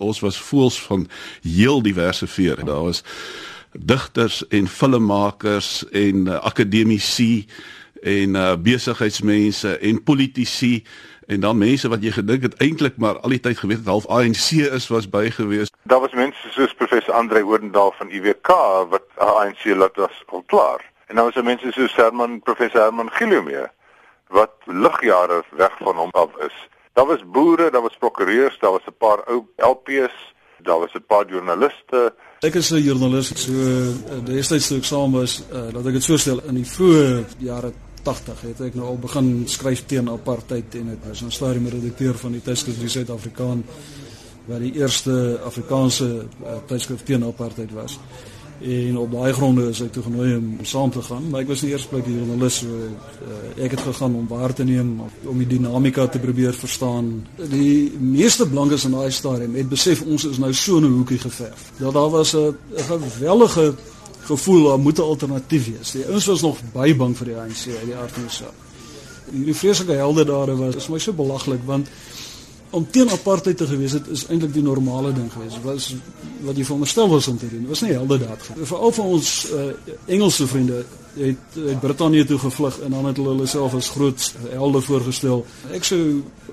[0.00, 1.08] Ons was voels van
[1.42, 2.64] heel diverse vere.
[2.64, 3.02] Daar was
[3.72, 7.46] digters en filmmakers en uh, akademici
[8.02, 10.84] en uh, besigheidsmense en politici
[11.26, 14.06] en dan mense wat jy gedink het eintlik maar al die tyd geweet het half
[14.06, 15.72] ANC is was by gewees.
[15.82, 18.48] Daar was mense soos professor Andre Oordendaal van UWK
[18.88, 20.84] wat ANC laat was al klaar.
[21.06, 23.66] En dan was daar mense soos Herman professor Herman Gilomee
[24.28, 26.56] wat ligjare weg van hom af is.
[26.98, 30.14] Daar was boere, daar was prokureurs, daar was 'n paar ou LPs,
[30.58, 32.14] daar was 'n paar joernaliste.
[32.38, 36.02] Ek is 'n joernalis, so uh, destyds toe ek saam was, uh, laat ek dit
[36.02, 37.72] so stel in die vroeë jare
[38.02, 42.14] 80 het ek nou al begin skryf teen apartheid en ek was 'n stadium redakteur
[42.14, 43.64] van die tydskrif die Suid-Afrikaan
[44.46, 47.98] wat die eerste Afrikaanse uh, tydskrif teen apartheid was.
[48.58, 51.60] En op daai gronde is ek toe genooi om saam te gaan, maar ek was
[51.62, 54.96] nie eers plek die joernalis so uh, ek het gegaan om waar te neem
[55.30, 57.12] om die dinamika te probeer verstaan.
[57.52, 61.70] Die meeste blankes in daai stadium het besef ons is nou so 'n hoekie geverf.
[61.78, 63.74] Dat daar was 'n gewellige
[64.26, 65.90] gevoel daar moet 'n alternatief wees.
[65.90, 68.58] Die ouens was nog baie bang vir die ANC uit die aard van die saak.
[69.32, 71.88] Hierdie vreeslike helde daar was is my so belaglik want
[72.70, 75.54] om teen apartheid te gewees het is eintlik die normale ding gewees.
[75.54, 75.94] Dit was
[76.44, 77.60] wat jy veronderstel was om te doen.
[77.60, 78.66] Dit was nie helde daad nie.
[78.68, 79.68] Veral vir ons uh,
[80.06, 80.84] Engelse vriende
[81.18, 85.44] het uit Brittanje toe gevlug en dan het hulle hulle self as groot helde voorgestel.
[85.74, 86.00] Ek sou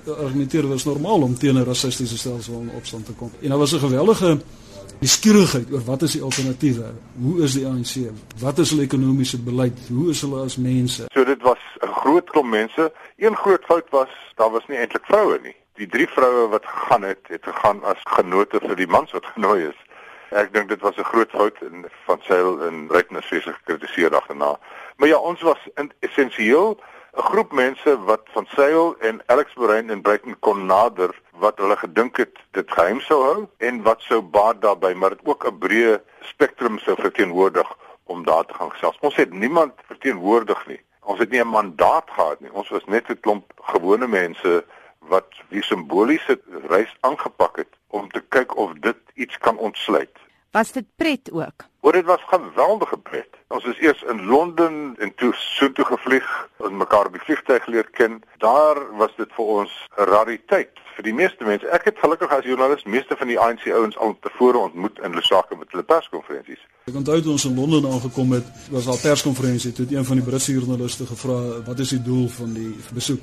[0.06, 3.30] argumenteer was normaal om teen 'n rassistiese stelsel in opstand te kom.
[3.40, 4.38] En daar was 'n gewellige
[5.00, 6.92] die skierigheid oor wat is die alternatiewe?
[7.20, 8.08] Hoe is die ANC?
[8.40, 9.78] Wat is hulle ekonomiese beleid?
[9.88, 11.04] Hoe is hulle as mense?
[11.12, 12.92] So dit was 'n groot klomp mense.
[13.16, 15.56] Een groot fout was daar was nie eintlik vroue nie.
[15.76, 19.66] Die drie vroue wat gegaan het, het gegaan as genote vir die mans wat genooi
[19.68, 19.80] is.
[20.32, 24.58] Ek dink dit was 'n groot fout en van Sail en Reitner se gekritiseer daarna.
[24.96, 25.60] Maar ja, ons was
[26.00, 26.80] essensieel
[27.16, 31.76] 'n groep mense wat van Sail en Alex Moraine en Brighton kon nader wat hulle
[31.76, 35.58] gedink het dit geheim sou hou en wat sou baat daarbey maar dit ook 'n
[35.58, 38.98] breë spektrum sou verteenwoordig om daar te gaan gesels.
[39.00, 40.80] Ons het niemand verteenwoordig nie.
[41.00, 42.52] Ons het nie 'n mandaat gehad nie.
[42.52, 44.64] Ons was net 'n klomp gewone mense
[45.08, 50.12] wat die simboliese reis aangepak het om te kyk of dit iets kan ontsluit.
[50.56, 51.64] Was dit pret ook?
[51.80, 53.28] Oor dit was geweldige pret.
[53.48, 57.90] Ons is eers in Londen en toe soontoe gevlieg en mekaar op die vliegtuig leer
[57.90, 58.22] ken.
[58.38, 61.68] Daar was dit vir ons 'n rariteit vir die meeste mense.
[61.68, 65.56] Ek het gelukkig as joernalis meeste van die ANC ouens al tevore ontmoet in Lusaka
[65.56, 66.62] met hulle perskonferensies.
[66.84, 70.24] Ek onthou toe ons in Londen aangekom het, was daar perskonferensie toe een van die
[70.24, 73.20] Britse joernaliste gevra wat is die doel van die besoek.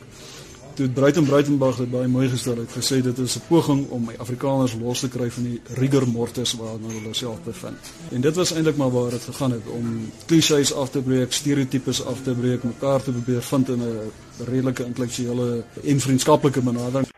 [0.74, 4.18] Toe Bruiten Bruitenberg dit baie mooi gestel het, gesê dit is 'n poging om die
[4.18, 7.92] Afrikaners los te kry van die rigor mortis waarna hulle self bevind.
[8.12, 12.06] En dit was eintlik maar waar dit gegaan het om klisjées af te breek, stereotypes
[12.06, 14.12] af te breek, mekaar te probeer vind in 'n
[14.46, 17.13] redelike intellektuele en vriendskaplike benadering.